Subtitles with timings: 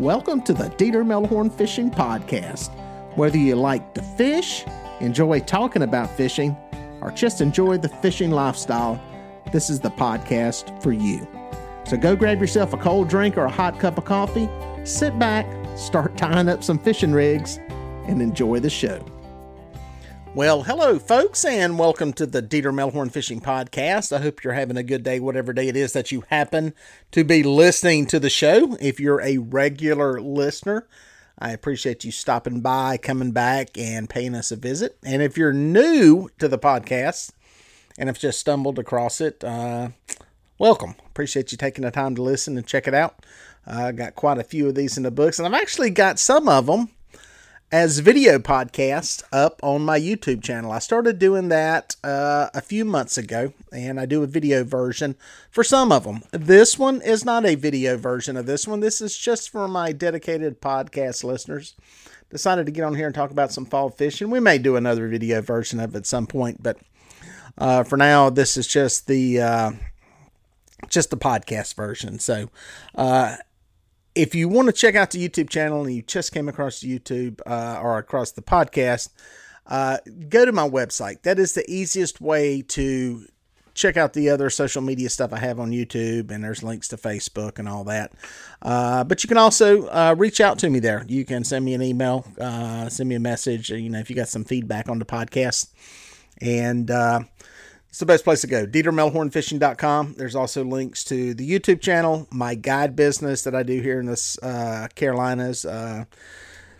[0.00, 2.70] Welcome to the Dieter Melhorn Fishing Podcast.
[3.16, 4.64] Whether you like to fish,
[5.00, 6.56] enjoy talking about fishing,
[7.02, 8.98] or just enjoy the fishing lifestyle,
[9.52, 11.28] this is the podcast for you.
[11.84, 14.48] So go grab yourself a cold drink or a hot cup of coffee,
[14.84, 15.46] sit back,
[15.76, 17.58] start tying up some fishing rigs,
[18.06, 19.04] and enjoy the show.
[20.32, 24.16] Well, hello, folks, and welcome to the Dieter Melhorn Fishing Podcast.
[24.16, 26.72] I hope you're having a good day, whatever day it is that you happen
[27.10, 28.76] to be listening to the show.
[28.80, 30.86] If you're a regular listener,
[31.36, 34.96] I appreciate you stopping by, coming back, and paying us a visit.
[35.04, 37.32] And if you're new to the podcast
[37.98, 39.88] and have just stumbled across it, uh,
[40.58, 40.94] welcome.
[41.06, 43.26] Appreciate you taking the time to listen and check it out.
[43.66, 46.20] I uh, got quite a few of these in the books, and I've actually got
[46.20, 46.90] some of them
[47.72, 50.72] as video podcasts up on my YouTube channel.
[50.72, 55.14] I started doing that uh, a few months ago, and I do a video version
[55.50, 56.22] for some of them.
[56.32, 58.80] This one is not a video version of this one.
[58.80, 61.76] This is just for my dedicated podcast listeners.
[62.30, 64.30] Decided to get on here and talk about some fall fishing.
[64.30, 66.78] We may do another video version of it at some point, but
[67.58, 69.72] uh, for now, this is just the uh,
[70.88, 72.18] just the podcast version.
[72.18, 72.50] So,
[72.94, 73.36] uh,
[74.14, 77.40] if you want to check out the YouTube channel and you just came across YouTube
[77.46, 79.10] uh, or across the podcast,
[79.66, 81.22] uh, go to my website.
[81.22, 83.26] That is the easiest way to
[83.74, 86.96] check out the other social media stuff I have on YouTube, and there's links to
[86.96, 88.12] Facebook and all that.
[88.60, 91.04] Uh, but you can also uh, reach out to me there.
[91.08, 93.70] You can send me an email, uh, send me a message.
[93.70, 95.68] You know, if you got some feedback on the podcast,
[96.40, 97.20] and uh,
[97.90, 98.66] it's the best place to go.
[98.66, 100.14] DieterMelhornFishing.com.
[100.16, 104.06] There's also links to the YouTube channel, my guide business that I do here in
[104.06, 106.04] the uh, Carolinas, uh,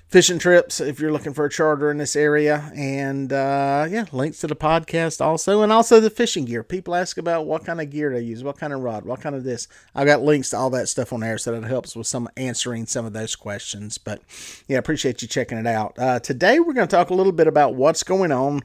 [0.06, 4.38] fishing trips if you're looking for a charter in this area, and uh, yeah, links
[4.38, 6.62] to the podcast also, and also the fishing gear.
[6.62, 9.34] People ask about what kind of gear to use, what kind of rod, what kind
[9.34, 9.66] of this.
[9.96, 12.86] I've got links to all that stuff on there, so that helps with some answering
[12.86, 13.98] some of those questions.
[13.98, 14.22] But
[14.68, 15.98] yeah, I appreciate you checking it out.
[15.98, 18.62] Uh, today we're going to talk a little bit about what's going on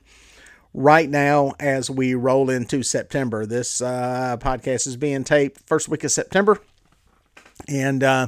[0.75, 3.45] right now as we roll into September.
[3.45, 6.59] This uh, podcast is being taped first week of September,
[7.67, 8.27] and uh,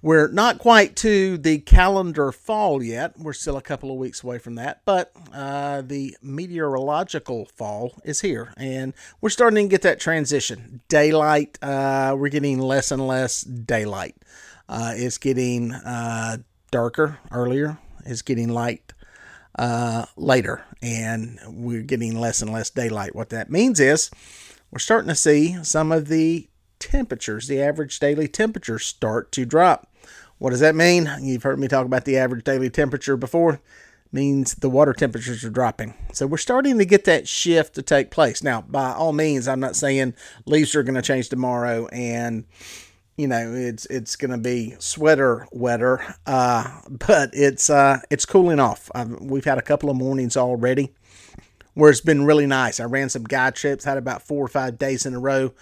[0.00, 3.18] we're not quite to the calendar fall yet.
[3.18, 8.22] We're still a couple of weeks away from that, but uh, the meteorological fall is
[8.22, 10.80] here, and we're starting to get that transition.
[10.88, 14.16] Daylight, uh, we're getting less and less daylight.
[14.66, 16.38] Uh, it's getting uh,
[16.70, 17.76] darker earlier.
[18.06, 18.94] It's getting light
[19.60, 23.14] uh, later, and we're getting less and less daylight.
[23.14, 24.10] What that means is
[24.70, 26.48] we're starting to see some of the
[26.78, 29.92] temperatures, the average daily temperatures, start to drop.
[30.38, 31.10] What does that mean?
[31.20, 33.60] You've heard me talk about the average daily temperature before.
[34.10, 35.92] Means the water temperatures are dropping.
[36.14, 38.42] So we're starting to get that shift to take place.
[38.42, 40.14] Now, by all means, I'm not saying
[40.46, 42.46] leaves are going to change tomorrow and
[43.16, 48.60] you know it's it's going to be sweater weather uh, but it's uh, it's cooling
[48.60, 48.90] off.
[49.20, 50.94] We've had a couple of mornings already
[51.74, 52.80] where it's been really nice.
[52.80, 55.52] I ran some guide trips had about four or five days in a row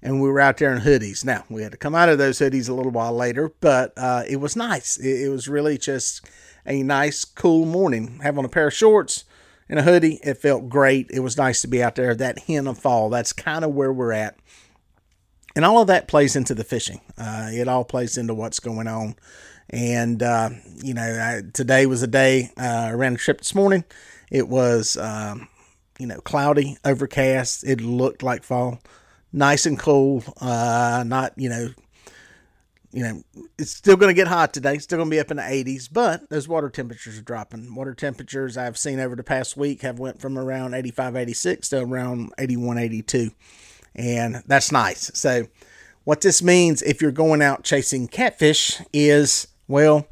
[0.00, 1.24] and we were out there in hoodies.
[1.24, 4.22] Now we had to come out of those hoodies a little while later but uh,
[4.28, 4.96] it was nice.
[4.98, 6.28] It, it was really just
[6.66, 8.20] a nice cool morning.
[8.22, 9.24] Having a pair of shorts
[9.68, 11.10] and a hoodie it felt great.
[11.10, 13.10] It was nice to be out there that hint of fall.
[13.10, 14.36] That's kind of where we're at
[15.58, 17.00] and all of that plays into the fishing.
[17.18, 19.16] Uh, it all plays into what's going on.
[19.68, 20.50] And uh,
[20.84, 22.52] you know, I, today was a day.
[22.56, 23.82] Uh, I ran a trip this morning.
[24.30, 25.48] It was um,
[25.98, 27.64] you know cloudy, overcast.
[27.64, 28.78] It looked like fall,
[29.32, 30.22] nice and cool.
[30.40, 31.70] Uh, not you know.
[32.90, 33.22] You know,
[33.58, 34.78] it's still going to get hot today.
[34.78, 37.74] Still going to be up in the 80s, but those water temperatures are dropping.
[37.74, 41.80] Water temperatures I've seen over the past week have went from around 85, 86 to
[41.80, 43.30] around 81, 82
[43.94, 45.10] and that's nice.
[45.14, 45.46] So,
[46.04, 50.08] what this means if you're going out chasing catfish is, well,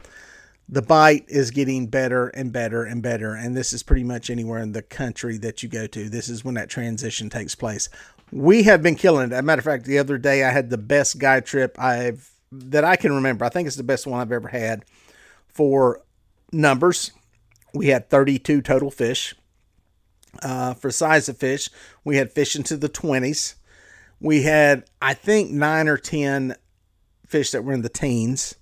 [0.68, 3.34] the bite is getting better and better and better.
[3.34, 6.08] And this is pretty much anywhere in the country that you go to.
[6.08, 7.88] This is when that transition takes place.
[8.32, 9.32] We have been killing it.
[9.32, 12.30] As a matter of fact, the other day I had the best guide trip I've
[12.52, 13.44] that I can remember.
[13.44, 14.84] I think it's the best one I've ever had
[15.48, 16.02] for
[16.52, 17.12] numbers.
[17.74, 19.34] We had 32 total fish.
[20.42, 21.70] Uh, for size of fish,
[22.04, 23.54] we had fish into the 20s
[24.20, 26.54] we had I think nine or ten
[27.26, 28.54] fish that were in the teens.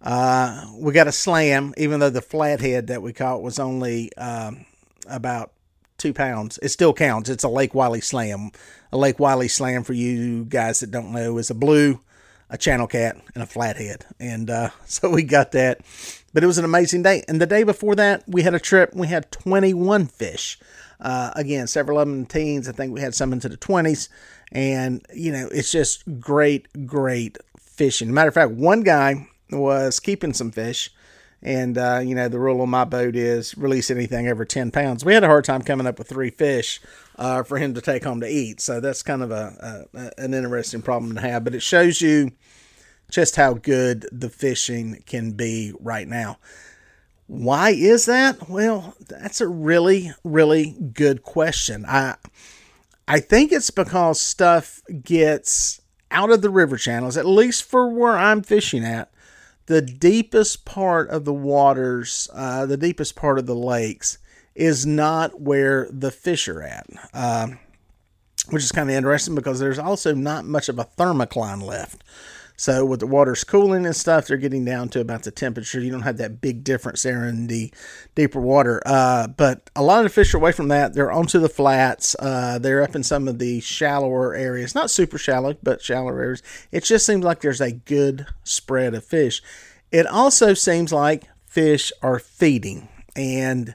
[0.00, 4.64] Uh, we got a slam, even though the flathead that we caught was only um,
[5.08, 5.52] about
[5.98, 6.58] two pounds.
[6.62, 7.28] It still counts.
[7.28, 8.50] It's a Lake Wylie slam.
[8.92, 12.00] A Lake Wylie slam, for you guys that don't know, is a blue,
[12.50, 14.04] a channel cat, and a flathead.
[14.20, 15.80] And uh, so we got that.
[16.32, 17.24] But it was an amazing day.
[17.28, 18.94] And the day before that, we had a trip.
[18.94, 20.58] We had 21 fish.
[21.00, 22.68] Uh, again, several of them teens.
[22.68, 24.08] I think we had some into the 20s.
[24.52, 28.12] And, you know, it's just great, great fishing.
[28.12, 30.90] Matter of fact, one guy was keeping some fish.
[31.42, 35.04] And, uh, you know, the rule on my boat is release anything over 10 pounds.
[35.04, 36.80] We had a hard time coming up with three fish
[37.18, 38.60] uh, for him to take home to eat.
[38.60, 41.44] So that's kind of a, a, an interesting problem to have.
[41.44, 42.32] But it shows you
[43.10, 46.38] just how good the fishing can be right now.
[47.26, 48.48] Why is that?
[48.48, 51.84] Well, that's a really, really good question.
[51.86, 52.16] I
[53.08, 55.80] I think it's because stuff gets
[56.10, 59.10] out of the river channels, at least for where I'm fishing at.
[59.66, 64.18] The deepest part of the waters, uh, the deepest part of the lakes,
[64.54, 67.48] is not where the fish are at, uh,
[68.50, 72.04] which is kind of interesting because there's also not much of a thermocline left.
[72.56, 75.80] So with the water's cooling and stuff, they're getting down to about the temperature.
[75.80, 77.72] You don't have that big difference there in the
[78.14, 78.82] deeper water.
[78.86, 80.94] Uh, but a lot of the fish are away from that.
[80.94, 82.16] They're onto the flats.
[82.18, 86.42] Uh, they're up in some of the shallower areas, not super shallow, but shallower areas.
[86.72, 89.42] It just seems like there's a good spread of fish.
[89.92, 93.74] It also seems like fish are feeding, and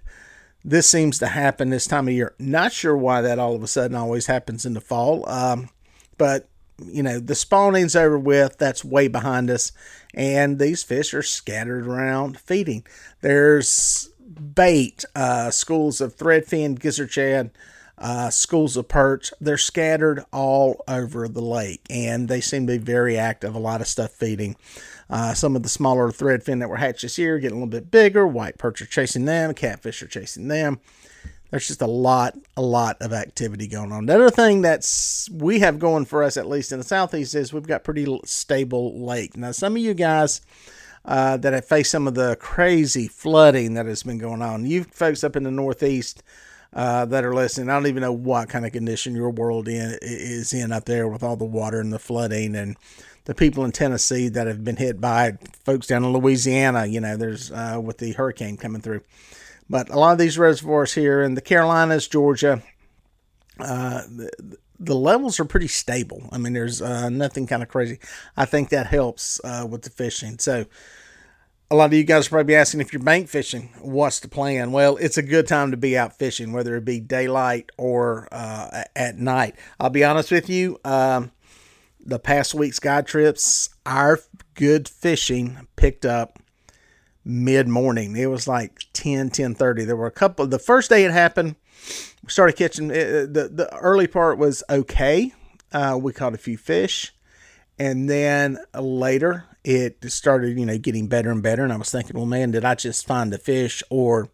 [0.63, 2.35] this seems to happen this time of year.
[2.37, 5.69] Not sure why that all of a sudden always happens in the fall, um,
[6.17, 6.47] but
[6.85, 8.57] you know, the spawning's over with.
[8.57, 9.71] That's way behind us.
[10.13, 12.85] And these fish are scattered around feeding.
[13.21, 17.51] There's bait, uh, schools of threadfin, gizzard shad,
[17.97, 19.31] uh, schools of perch.
[19.39, 23.55] They're scattered all over the lake, and they seem to be very active.
[23.55, 24.55] A lot of stuff feeding.
[25.09, 27.91] Uh, some of the smaller threadfin that were hatched this year getting a little bit
[27.91, 28.25] bigger.
[28.25, 29.53] White perch are chasing them.
[29.53, 30.79] Catfish are chasing them
[31.51, 34.05] there's just a lot, a lot of activity going on.
[34.05, 37.53] The other thing that's we have going for us, at least in the southeast, is
[37.53, 39.37] we've got pretty stable lake.
[39.37, 40.41] Now, some of you guys
[41.03, 44.85] uh, that have faced some of the crazy flooding that has been going on, you
[44.85, 46.23] folks up in the northeast
[46.73, 49.97] uh, that are listening, I don't even know what kind of condition your world in,
[50.01, 52.77] is in up there with all the water and the flooding and
[53.25, 55.33] the people in Tennessee that have been hit by
[55.65, 56.85] folks down in Louisiana.
[56.85, 59.01] You know, there's uh, with the hurricane coming through.
[59.71, 62.61] But a lot of these reservoirs here in the Carolinas, Georgia,
[63.57, 66.27] uh, the, the, levels are pretty stable.
[66.29, 67.97] I mean, there's uh, nothing kind of crazy.
[68.35, 70.39] I think that helps uh, with the fishing.
[70.39, 70.65] So,
[71.69, 74.73] a lot of you guys are probably asking if you're bank fishing, what's the plan?
[74.73, 78.83] Well, it's a good time to be out fishing, whether it be daylight or uh,
[78.93, 79.55] at night.
[79.79, 80.79] I'll be honest with you.
[80.83, 81.31] Um,
[81.97, 84.19] the past week's guide trips, our
[84.53, 86.39] good fishing picked up
[87.23, 88.15] mid morning.
[88.15, 89.85] It was like 10, 10 30.
[89.85, 91.55] There were a couple, the first day it happened,
[92.23, 95.33] we started catching, it, the, the early part was okay.
[95.71, 97.13] Uh, we caught a few fish.
[97.79, 101.63] And then later it started, you know, getting better and better.
[101.63, 104.29] And I was thinking, well, man, did I just find a fish or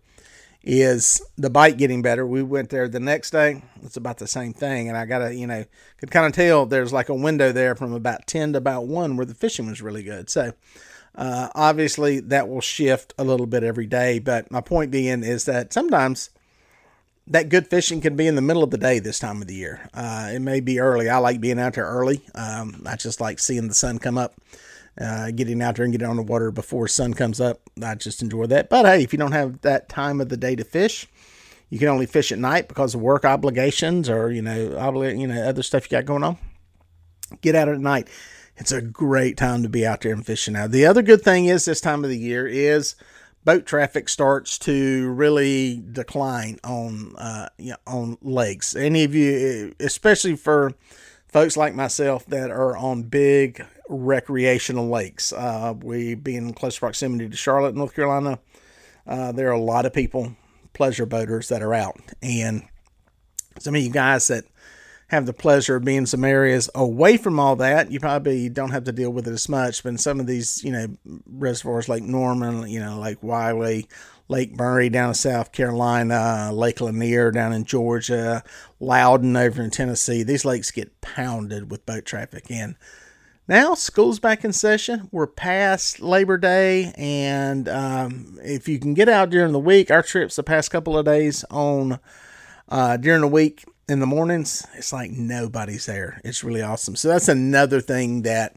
[0.63, 2.25] is the bite getting better?
[2.25, 3.63] We went there the next day.
[3.83, 4.89] It's about the same thing.
[4.89, 5.63] And I got to, you know,
[5.97, 9.15] could kind of tell there's like a window there from about 10 to about 1
[9.15, 10.29] where the fishing was really good.
[10.29, 10.51] So,
[11.17, 15.45] uh, obviously, that will shift a little bit every day, but my point being is
[15.45, 16.29] that sometimes
[17.25, 19.55] that good fishing can be in the middle of the day this time of the
[19.55, 19.89] year.
[19.95, 21.09] Uh, it may be early.
[21.09, 22.21] I like being out there early.
[22.35, 24.35] Um, I just like seeing the sun come up,
[25.01, 27.61] uh, getting out there and getting on the water before sun comes up.
[27.83, 28.69] I just enjoy that.
[28.69, 31.07] But hey, if you don't have that time of the day to fish,
[31.69, 35.25] you can only fish at night because of work obligations or you know, obli- you
[35.25, 36.37] know, other stuff you got going on.
[37.41, 38.07] Get out at night
[38.57, 40.67] it's a great time to be out there and fishing now.
[40.67, 42.95] The other good thing is this time of the year is
[43.45, 48.75] boat traffic starts to really decline on uh, you know, on lakes.
[48.75, 50.73] Any of you, especially for
[51.27, 57.29] folks like myself that are on big recreational lakes, uh, we being in close proximity
[57.29, 58.39] to Charlotte, North Carolina,
[59.05, 60.35] uh, there are a lot of people,
[60.73, 62.63] pleasure boaters that are out, and
[63.59, 64.43] some of you guys that
[65.09, 68.71] have the pleasure of being in some areas away from all that, you probably don't
[68.71, 69.81] have to deal with it as much.
[69.81, 70.87] But in some of these, you know,
[71.25, 73.87] reservoirs like Norman, you know, like Wylie,
[74.27, 78.43] Lake Murray down in South Carolina, Lake Lanier down in Georgia,
[78.81, 82.45] Loudon over in Tennessee, these lakes get pounded with boat traffic.
[82.49, 82.75] And
[83.47, 85.07] now school's back in session.
[85.13, 90.03] We're past Labor Day, and um, if you can get out during the week, our
[90.03, 91.99] trips the past couple of days on
[92.67, 96.19] uh, during the week in the mornings, it's like nobody's there.
[96.23, 96.95] It's really awesome.
[96.95, 98.55] So that's another thing that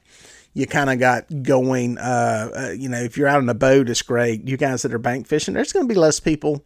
[0.54, 1.98] you kind of got going.
[1.98, 4.48] Uh, uh, you know, if you're out on a boat, it's great.
[4.48, 6.64] You guys that are bank fishing, there's going to be less people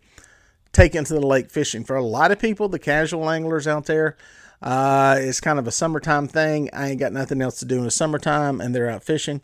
[0.73, 1.85] taking to the lake fishing.
[1.85, 4.17] For a lot of people, the casual anglers out there,
[4.63, 6.71] uh, it's kind of a summertime thing.
[6.73, 9.43] I ain't got nothing else to do in the summertime, and they're out fishing.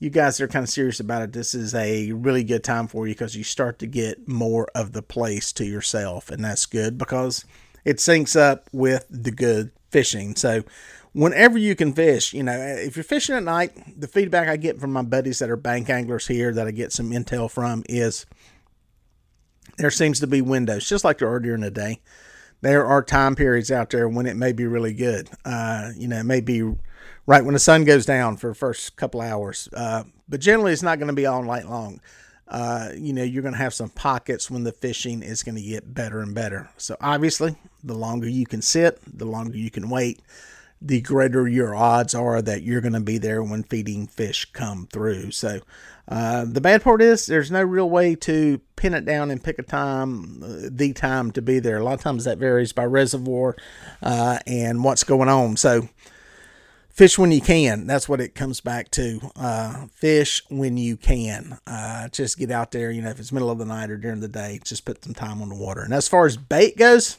[0.00, 1.32] You guys are kind of serious about it.
[1.32, 4.92] This is a really good time for you because you start to get more of
[4.92, 7.44] the place to yourself, and that's good because
[7.86, 10.34] it syncs up with the good fishing.
[10.34, 10.64] So
[11.12, 14.80] whenever you can fish, you know, if you're fishing at night, the feedback I get
[14.80, 18.26] from my buddies that are bank anglers here that I get some intel from is
[19.78, 22.00] there seems to be windows, just like there are during the day.
[22.60, 25.30] There are time periods out there when it may be really good.
[25.44, 26.62] Uh, you know, it may be
[27.24, 29.68] right when the sun goes down for the first couple hours.
[29.72, 32.00] Uh, but generally, it's not going to be all night long.
[32.48, 35.62] Uh, you know, you're going to have some pockets when the fishing is going to
[35.62, 36.70] get better and better.
[36.76, 40.20] So, obviously, the longer you can sit, the longer you can wait,
[40.80, 44.86] the greater your odds are that you're going to be there when feeding fish come
[44.92, 45.32] through.
[45.32, 45.60] So,
[46.08, 49.58] uh, the bad part is there's no real way to pin it down and pick
[49.58, 51.78] a time, uh, the time to be there.
[51.78, 53.56] A lot of times that varies by reservoir
[54.02, 55.56] uh, and what's going on.
[55.56, 55.88] So,
[56.96, 57.86] fish when you can.
[57.86, 59.20] That's what it comes back to.
[59.36, 61.58] Uh, fish when you can.
[61.66, 62.90] Uh, just get out there.
[62.90, 65.14] You know, if it's middle of the night or during the day, just put some
[65.14, 65.82] time on the water.
[65.82, 67.18] And as far as bait goes,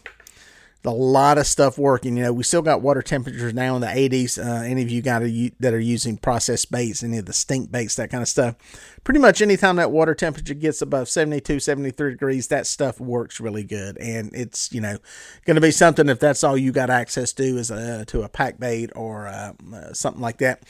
[0.85, 2.17] a lot of stuff working.
[2.17, 4.37] You know, we still got water temperatures now in the 80s.
[4.37, 7.71] Uh, any of you got a, that are using processed baits, any of the stink
[7.71, 8.55] baits, that kind of stuff.
[9.03, 13.63] Pretty much anytime that water temperature gets above 72, 73 degrees, that stuff works really
[13.63, 13.97] good.
[13.97, 14.97] And it's, you know,
[15.45, 18.29] going to be something if that's all you got access to is a, to a
[18.29, 20.63] pack bait or uh, uh, something like that.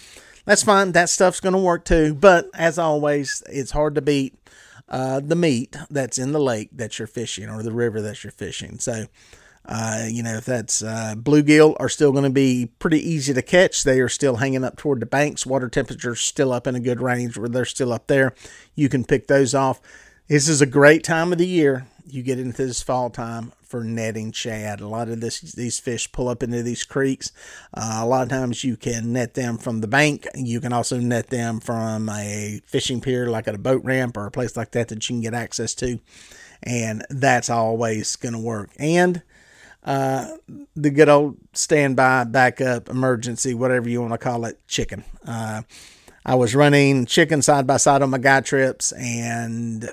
[0.46, 0.94] That's fine.
[0.94, 2.14] That stuff's going to work too.
[2.14, 4.34] But as always, it's hard to beat
[4.90, 8.32] uh, the meat that's in the lake that you're fishing or the river that you're
[8.32, 8.80] fishing.
[8.80, 9.08] So,
[9.68, 13.42] uh, you know, if that's uh, bluegill are still going to be pretty easy to
[13.42, 13.84] catch.
[13.84, 15.46] They are still hanging up toward the banks.
[15.46, 18.34] Water temperature's still up in a good range where they're still up there.
[18.76, 19.82] You can pick those off.
[20.28, 21.86] This is a great time of the year.
[22.06, 24.80] You get into this fall time for netting shad.
[24.80, 27.34] A lot of this, these fish pull up into these creeks.
[27.74, 30.26] Uh, a lot of times you can net them from the bank.
[30.34, 34.26] You can also net them from a fishing pier, like at a boat ramp or
[34.26, 36.00] a place like that that you can get access to.
[36.64, 38.70] And that's always going to work.
[38.80, 39.22] And
[39.88, 40.36] uh,
[40.76, 45.06] the good old standby, backup, emergency, whatever you want to call it, chicken.
[45.26, 45.62] Uh,
[46.26, 49.90] I was running chicken side by side on my guy trips, and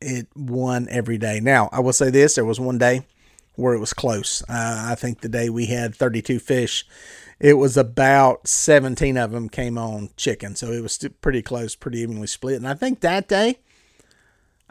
[0.00, 1.40] it won every day.
[1.40, 3.04] Now, I will say this: there was one day
[3.56, 4.42] where it was close.
[4.48, 6.86] Uh, I think the day we had 32 fish,
[7.40, 11.98] it was about 17 of them came on chicken, so it was pretty close, pretty
[11.98, 12.58] evenly split.
[12.58, 13.58] And I think that day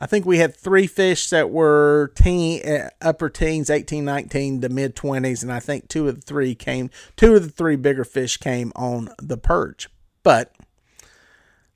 [0.01, 4.69] I think we had three fish that were teen, uh, upper teens, 18, 19 to
[4.69, 8.03] mid 20s, and I think two of the three came, two of the three bigger
[8.03, 9.89] fish came on the perch.
[10.23, 10.55] But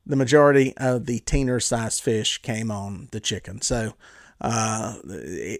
[0.07, 3.61] the majority of the teener sized fish came on the chicken.
[3.61, 3.93] So
[4.41, 4.95] uh,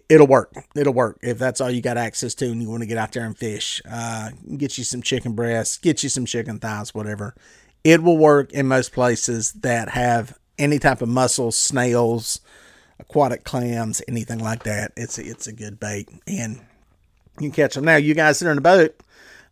[0.10, 0.52] it'll work.
[0.76, 3.12] It'll work if that's all you got access to and you want to get out
[3.12, 3.80] there and fish.
[3.88, 7.36] Uh, get you some chicken breasts, get you some chicken thighs, whatever.
[7.84, 12.40] It will work in most places that have any type of mussels, snails,
[13.00, 14.92] aquatic clams, anything like that.
[14.96, 16.62] It's a, it's a good bait, and
[17.40, 17.86] you can catch them.
[17.86, 18.96] Now, you guys that are in a boat,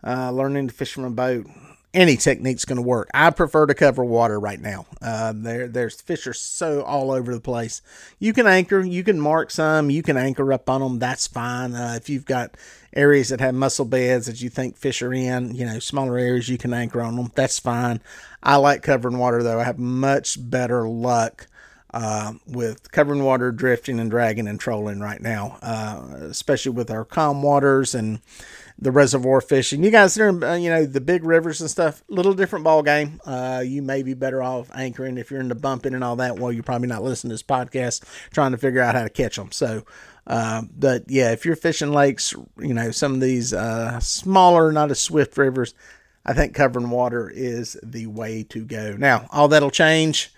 [0.05, 1.47] uh, learning to fish from a boat,
[1.93, 3.09] any technique's going to work.
[3.13, 4.87] I prefer to cover water right now.
[5.01, 7.81] Uh, there, there's fish are so all over the place.
[8.17, 10.99] You can anchor, you can mark some, you can anchor up on them.
[10.99, 11.75] That's fine.
[11.75, 12.57] Uh, if you've got
[12.95, 16.49] areas that have mussel beds that you think fish are in, you know, smaller areas,
[16.49, 17.31] you can anchor on them.
[17.35, 18.01] That's fine.
[18.41, 19.59] I like covering water though.
[19.59, 21.47] I have much better luck
[21.93, 27.05] uh, with covering water, drifting, and dragging and trolling right now, uh, especially with our
[27.05, 28.19] calm waters and
[28.79, 29.83] the reservoir fishing.
[29.83, 33.21] You guys are, uh, you know, the big rivers and stuff, little different ball game.
[33.23, 36.39] Uh, you may be better off anchoring if you're into bumping and all that.
[36.39, 39.35] Well, you're probably not listening to this podcast trying to figure out how to catch
[39.35, 39.51] them.
[39.51, 39.85] So,
[40.25, 43.53] uh, but yeah, if you're fishing lakes, you know, some of these
[43.99, 45.75] smaller, not as swift rivers,
[46.25, 48.95] I think covering water is the way to go.
[48.97, 50.33] Now, all that'll change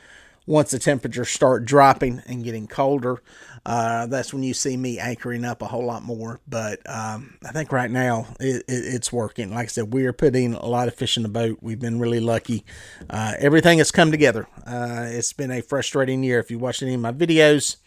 [0.47, 3.21] once the temperatures start dropping and getting colder,
[3.65, 6.39] uh, that's when you see me anchoring up a whole lot more.
[6.47, 9.51] But um, I think right now it, it, it's working.
[9.51, 11.57] Like I said, we are putting a lot of fish in the boat.
[11.61, 12.63] We've been really lucky.
[13.09, 14.47] Uh, everything has come together.
[14.65, 16.39] Uh, it's been a frustrating year.
[16.39, 17.77] If you watch any of my videos,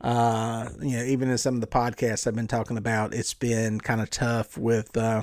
[0.00, 3.80] uh, you know, even in some of the podcasts I've been talking about, it's been
[3.80, 5.22] kind of tough with uh,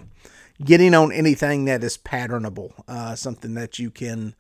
[0.63, 4.35] getting on anything that is patternable, uh, something that you can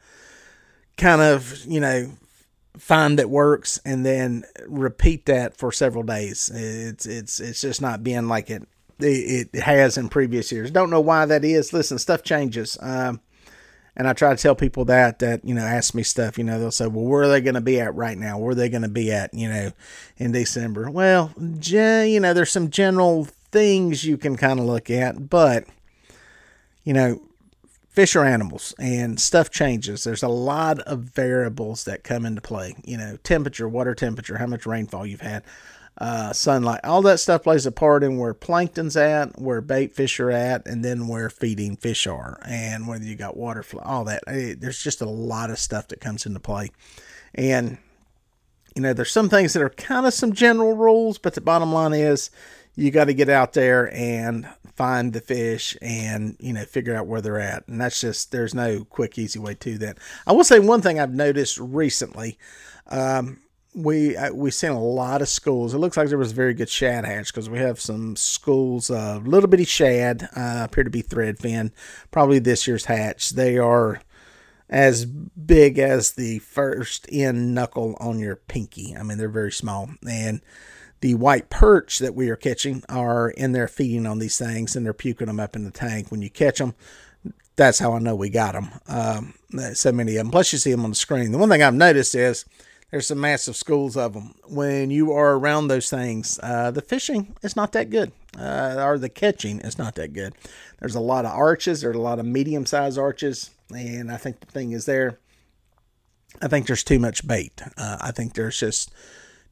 [0.95, 2.11] kind of, you know,
[2.79, 6.49] find that works and then repeat that for several days.
[6.53, 8.67] It's it's it's just not being like it
[8.99, 10.71] it, has in previous years.
[10.71, 11.73] Don't know why that is.
[11.73, 12.77] Listen, stuff changes.
[12.81, 13.21] Um,
[13.95, 16.37] and I try to tell people that that you know ask me stuff.
[16.37, 18.37] You know they'll say, well, where are they going to be at right now?
[18.37, 19.33] Where are they going to be at?
[19.33, 19.71] You know,
[20.17, 20.89] in December.
[20.89, 25.65] Well, you know, there's some general things you can kind of look at, but
[26.83, 27.21] you know,
[27.89, 30.03] fish are animals and stuff changes.
[30.03, 32.75] There's a lot of variables that come into play.
[32.85, 35.43] You know, temperature, water temperature, how much rainfall you've had.
[35.99, 36.79] uh, sunlight.
[36.83, 40.65] All that stuff plays a part in where plankton's at, where bait fish are at,
[40.65, 44.23] and then where feeding fish are, and whether you got water flow, all that.
[44.25, 46.71] There's just a lot of stuff that comes into play.
[47.35, 47.77] And,
[48.75, 51.73] you know, there's some things that are kind of some general rules, but the bottom
[51.73, 52.31] line is
[52.79, 57.07] you got to get out there and find the fish and you know figure out
[57.07, 60.43] where they're at and that's just there's no quick easy way to that i will
[60.43, 62.37] say one thing i've noticed recently
[62.87, 63.39] um,
[63.75, 65.73] we we've seen a lot of schools.
[65.73, 68.89] It looks like there was a very good shad hatch because we have some schools
[68.89, 71.71] of uh, little bitty shad uh, appear to be thread threadfin.
[72.11, 73.31] Probably this year's hatch.
[73.31, 74.01] They are
[74.69, 78.95] as big as the first end knuckle on your pinky.
[78.97, 79.89] I mean, they're very small.
[80.07, 80.41] And
[81.01, 84.85] the white perch that we are catching are in there feeding on these things and
[84.85, 86.11] they're puking them up in the tank.
[86.11, 86.75] When you catch them,
[87.55, 88.69] that's how I know we got them.
[88.87, 89.33] Um,
[89.73, 90.31] so many of them.
[90.31, 91.31] Plus, you see them on the screen.
[91.31, 92.45] The one thing I've noticed is
[92.91, 94.33] there's some massive schools of them.
[94.47, 98.97] When you are around those things, uh, the fishing is not that good, uh, or
[98.97, 100.33] the catching is not that good.
[100.79, 104.39] There's a lot of arches, there's a lot of medium sized arches, and I think
[104.39, 105.19] the thing is there.
[106.41, 107.61] I think there's too much bait.
[107.77, 108.91] Uh, I think there's just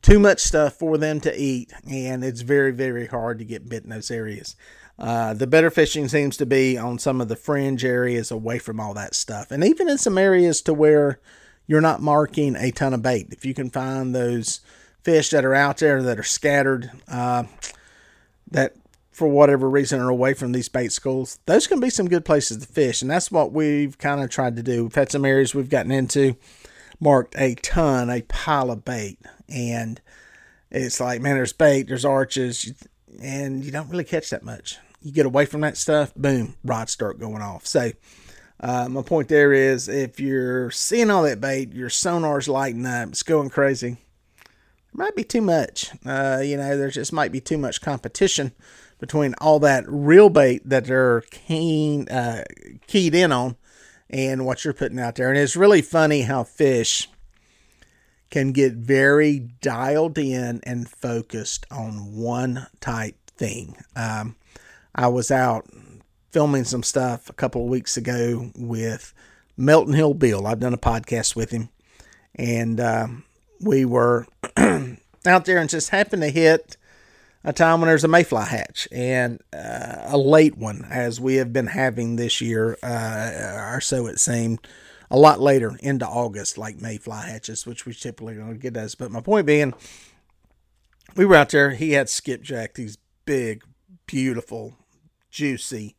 [0.02, 3.84] too much stuff for them to eat, and it's very, very hard to get bit
[3.84, 4.56] in those areas.
[5.00, 8.80] Uh, the better fishing seems to be on some of the fringe areas away from
[8.80, 11.20] all that stuff, and even in some areas to where
[11.68, 13.28] you're not marking a ton of bait.
[13.32, 14.62] If you can find those
[15.04, 17.44] fish that are out there that are scattered, uh,
[18.50, 18.76] that
[19.12, 22.58] for whatever reason are away from these bait schools, those can be some good places
[22.58, 23.02] to fish.
[23.02, 24.84] And that's what we've kind of tried to do.
[24.84, 26.38] We've had some areas we've gotten into,
[27.00, 29.20] marked a ton, a pile of bait.
[29.50, 30.02] And
[30.72, 32.74] it's like, man, there's bait, there's arches,
[33.22, 34.78] and you don't really catch that much.
[35.02, 37.66] You get away from that stuff, boom, rods start going off.
[37.66, 37.92] So,
[38.60, 43.10] uh, my point there is if you're seeing all that bait, your sonar's lighting up,
[43.10, 43.98] it's going crazy.
[44.94, 45.92] There might be too much.
[46.06, 48.54] Uh, you know, there just might be too much competition
[49.00, 52.44] between all that real bait that they're keen, uh,
[52.88, 53.56] keyed in on
[54.10, 55.30] and what you're putting out there.
[55.30, 57.10] And it's really funny how fish
[58.30, 63.76] can get very dialed in and focused on one type thing.
[63.96, 64.36] Um,
[64.94, 65.68] I was out
[66.32, 69.14] filming some stuff a couple of weeks ago with
[69.56, 70.46] Melton Hill Bill.
[70.46, 71.70] I've done a podcast with him,
[72.36, 73.08] and uh,
[73.62, 76.78] we were out there and just happened to hit
[77.44, 81.54] a time when there's a mayfly hatch and uh, a late one, as we have
[81.54, 84.60] been having this year, uh, or so it seemed.
[85.10, 88.96] A lot later into August, like mayfly hatches, which we typically don't get those.
[88.96, 89.74] But my point being,
[91.16, 91.72] we were out there.
[91.72, 93.64] He had skipjack, these big,
[94.06, 94.76] beautiful,
[95.30, 95.96] juicy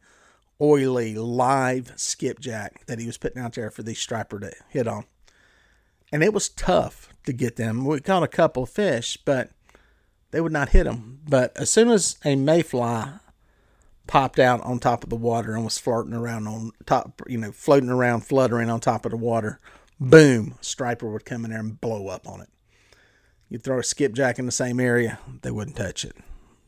[0.60, 5.04] oily live skipjack that he was putting out there for these striper to hit on.
[6.10, 7.84] And it was tough to get them.
[7.84, 9.50] We caught a couple of fish, but
[10.30, 11.20] they would not hit them.
[11.28, 13.20] But as soon as a mayfly
[14.08, 17.52] popped out on top of the water and was floating around on top, you know,
[17.52, 19.60] floating around, fluttering on top of the water,
[20.00, 22.48] boom, striper would come in there and blow up on it.
[23.48, 26.16] You'd throw a skipjack in the same area, they wouldn't touch it.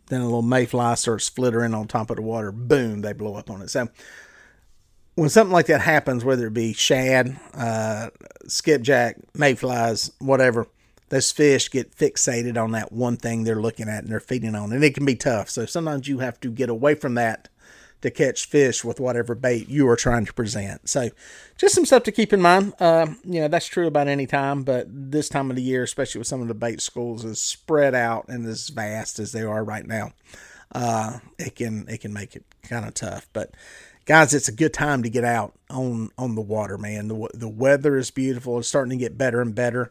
[0.07, 2.53] Then a little mayfly starts flittering on top of the water.
[2.53, 3.71] Boom, they blow up on it.
[3.71, 3.89] So
[5.15, 8.11] when something like that happens, whether it be shad, uh,
[8.47, 10.67] skipjack, mayflies, whatever,
[11.11, 14.73] those fish get fixated on that one thing they're looking at and they're feeding on.
[14.73, 15.51] And it can be tough.
[15.51, 17.49] So sometimes you have to get away from that
[18.01, 20.89] to catch fish with whatever bait you are trying to present.
[20.89, 21.11] So,
[21.59, 22.73] just some stuff to keep in mind.
[22.81, 26.21] Uh, you know, that's true about any time, but this time of the year, especially
[26.21, 29.63] with some of the bait schools, as spread out and as vast as they are
[29.63, 30.13] right now.
[30.73, 33.51] Uh, it can it can make it kind of tough, but
[34.07, 37.09] guys, it's a good time to get out on on the water, man.
[37.09, 38.59] The the weather is beautiful.
[38.59, 39.91] It's starting to get better and better.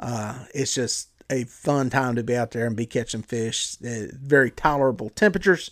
[0.00, 3.76] Uh, it's just a fun time to be out there and be catching fish.
[3.84, 5.70] Uh, very tolerable temperatures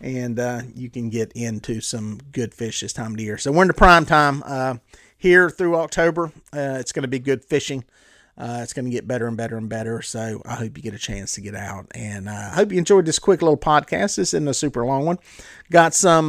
[0.00, 3.38] and uh, you can get into some good fish this time of the year.
[3.38, 4.76] So we're in the prime time uh,
[5.16, 6.32] here through October.
[6.54, 7.84] Uh, it's going to be good fishing.
[8.38, 10.00] Uh, it's going to get better and better and better.
[10.00, 11.86] So I hope you get a chance to get out.
[11.94, 14.16] And I hope you enjoyed this quick little podcast.
[14.16, 15.18] This isn't a super long one.
[15.70, 16.26] Got some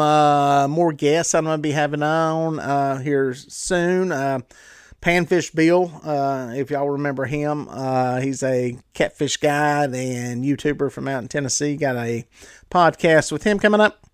[0.69, 4.11] more guests I'm going to be having on here soon.
[5.01, 11.07] Panfish Bill, uh, if y'all remember him, uh, he's a catfish guide and YouTuber from
[11.07, 11.75] out in Tennessee.
[11.75, 12.27] Got a
[12.69, 14.05] podcast with him coming up,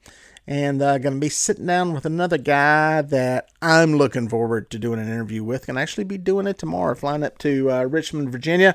[0.48, 4.80] and uh, going to be sitting down with another guy that I'm looking forward to
[4.80, 5.66] doing an interview with.
[5.66, 8.74] Can actually be doing it tomorrow, flying up to uh, Richmond, Virginia,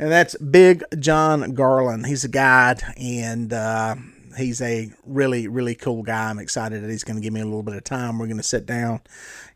[0.00, 2.06] and that's Big John Garland.
[2.06, 3.94] He's a guide, and uh,
[4.36, 6.30] he's a really, really cool guy.
[6.30, 8.18] I'm excited that he's going to give me a little bit of time.
[8.18, 9.00] We're going to sit down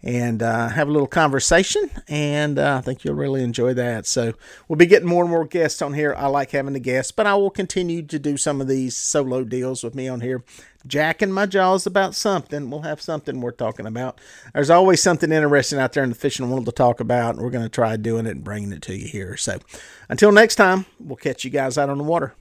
[0.03, 4.07] and uh, have a little conversation, and uh, I think you'll really enjoy that.
[4.07, 4.35] So
[4.69, 6.15] we'll be getting more and more guests on here.
[6.17, 9.45] I like having the guests, but I will continue to do some of these solo
[9.45, 10.45] deals with me on here
[10.87, 12.71] jacking my jaws about something.
[12.71, 14.21] We'll have something we're talking about.
[14.55, 17.51] There's always something interesting out there in the fishing world to talk about, and we're
[17.51, 19.37] going to try doing it and bringing it to you here.
[19.37, 19.59] So
[20.09, 22.35] until next time, we'll catch you guys out on the water.